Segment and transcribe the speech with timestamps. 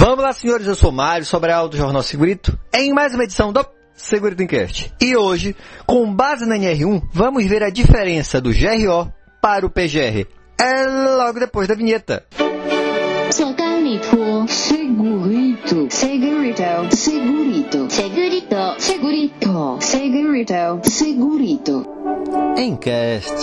[0.00, 3.62] Vamos lá, senhores, eu sou Mário Sobral do Jornal Segurito, em mais uma edição do
[3.92, 4.90] Segurito Encast.
[4.98, 5.54] E hoje,
[5.86, 10.26] com base na NR1, vamos ver a diferença do GRO para o PGR.
[10.58, 12.24] É logo depois da vinheta.
[13.30, 21.86] Segurito, segurito, segurito, segurito, segurito, segurito, segurito, segurito.
[22.56, 23.36] Encast.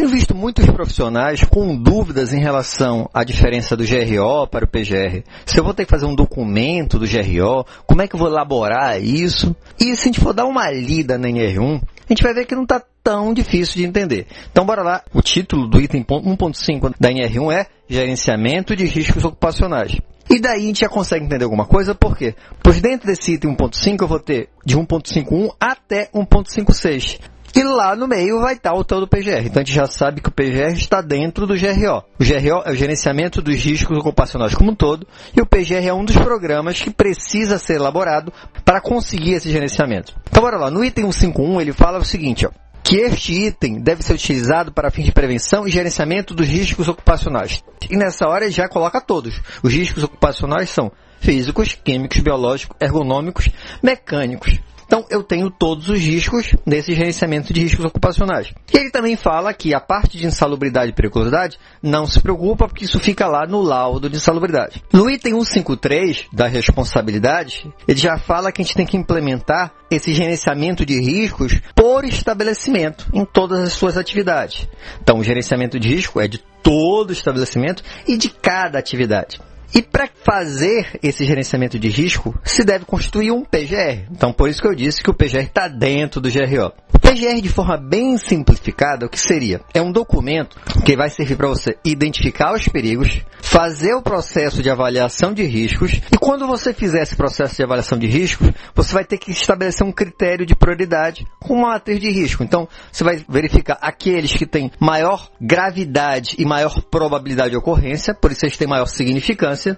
[0.00, 5.22] Tenho visto muitos profissionais com dúvidas em relação à diferença do GRO para o PGR.
[5.44, 8.30] Se eu vou ter que fazer um documento do GRO, como é que eu vou
[8.30, 9.54] elaborar isso?
[9.78, 12.54] E se a gente for dar uma lida na NR1, a gente vai ver que
[12.54, 14.26] não está tão difícil de entender.
[14.50, 15.02] Então, bora lá.
[15.12, 19.98] O título do item 1.5 da NR1 é Gerenciamento de Riscos Ocupacionais.
[20.30, 22.34] E daí a gente já consegue entender alguma coisa, por quê?
[22.62, 27.20] Pois dentro desse item 1.5 eu vou ter de 1.51 até 1.56.
[27.54, 29.46] E lá no meio vai estar o tal do PGR.
[29.46, 32.04] Então a gente já sabe que o PGR está dentro do GRO.
[32.18, 35.92] O GRO é o gerenciamento dos riscos ocupacionais como um todo, e o PGR é
[35.92, 38.32] um dos programas que precisa ser elaborado
[38.64, 40.14] para conseguir esse gerenciamento.
[40.28, 42.50] Então bora lá, no item 151 ele fala o seguinte, ó,
[42.82, 47.62] que este item deve ser utilizado para fins de prevenção e gerenciamento dos riscos ocupacionais.
[47.90, 49.40] E nessa hora ele já coloca todos.
[49.62, 53.48] Os riscos ocupacionais são físicos, químicos, biológicos, ergonômicos,
[53.82, 54.58] mecânicos.
[54.90, 58.52] Então, eu tenho todos os riscos nesse gerenciamento de riscos ocupacionais.
[58.74, 62.86] E ele também fala que a parte de insalubridade e periculosidade não se preocupa, porque
[62.86, 64.82] isso fica lá no laudo de insalubridade.
[64.92, 70.12] No item 153 da responsabilidade, ele já fala que a gente tem que implementar esse
[70.12, 74.66] gerenciamento de riscos por estabelecimento em todas as suas atividades.
[75.00, 79.38] Então, o gerenciamento de risco é de todo estabelecimento e de cada atividade.
[79.74, 84.06] E para fazer esse gerenciamento de risco, se deve construir um PGR.
[84.10, 86.72] Então, por isso que eu disse que o PGR está dentro do GRO.
[87.10, 89.60] PGR, de forma bem simplificada, o que seria?
[89.74, 94.70] É um documento que vai servir para você identificar os perigos, fazer o processo de
[94.70, 99.04] avaliação de riscos, e quando você fizer esse processo de avaliação de riscos, você vai
[99.04, 102.44] ter que estabelecer um critério de prioridade com uma matriz de risco.
[102.44, 108.30] Então, você vai verificar aqueles que têm maior gravidade e maior probabilidade de ocorrência, por
[108.30, 109.76] isso eles têm maior significância,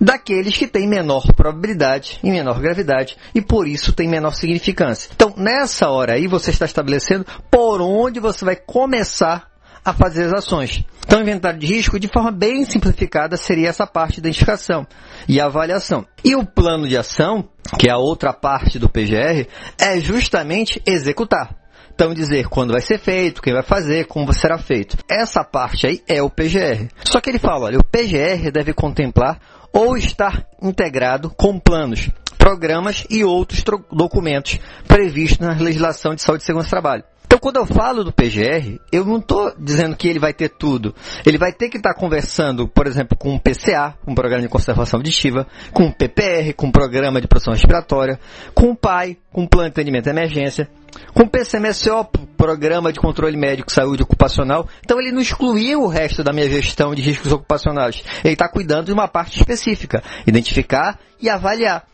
[0.00, 5.10] daqueles que têm menor probabilidade e menor gravidade e por isso tem menor significância.
[5.14, 9.50] Então, nessa hora aí, você está estabelecendo por onde você vai começar
[9.84, 10.84] a fazer as ações.
[11.06, 14.86] Então, inventário de risco, de forma bem simplificada, seria essa parte de identificação
[15.28, 16.06] e avaliação.
[16.24, 19.46] E o plano de ação, que é a outra parte do PGR,
[19.78, 21.56] é justamente executar.
[21.92, 24.96] Então, dizer quando vai ser feito, quem vai fazer, como será feito.
[25.08, 26.88] Essa parte aí é o PGR.
[27.04, 29.38] Só que ele fala, olha, o PGR deve contemplar
[29.72, 36.46] ou estar integrado com planos, programas e outros documentos previstos na legislação de saúde e
[36.46, 37.04] segurança do trabalho.
[37.30, 40.92] Então, quando eu falo do PGR, eu não estou dizendo que ele vai ter tudo.
[41.24, 44.98] Ele vai ter que estar conversando, por exemplo, com o PCA, um programa de conservação
[44.98, 48.18] auditiva, com o PPR, com o programa de produção respiratória,
[48.52, 50.68] com o PAI, com o plano de atendimento de emergência,
[51.14, 52.04] com o PCMSO,
[52.36, 54.68] Programa de Controle Médico Saúde Ocupacional.
[54.84, 58.02] Então ele não excluiu o resto da minha gestão de riscos ocupacionais.
[58.24, 61.84] Ele está cuidando de uma parte específica, identificar e avaliar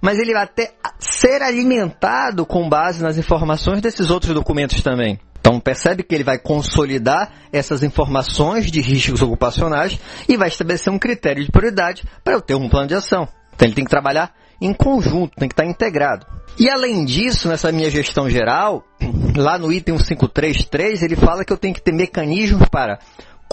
[0.00, 5.18] mas ele vai até ser alimentado com base nas informações desses outros documentos também.
[5.38, 10.98] Então percebe que ele vai consolidar essas informações de riscos ocupacionais e vai estabelecer um
[10.98, 13.28] critério de prioridade para eu ter um plano de ação.
[13.54, 16.26] Então ele tem que trabalhar em conjunto, tem que estar integrado.
[16.58, 18.84] E além disso, nessa minha gestão geral,
[19.36, 22.98] lá no item 1533, ele fala que eu tenho que ter mecanismos para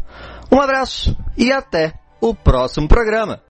[0.51, 3.41] Um abraço e até o próximo programa.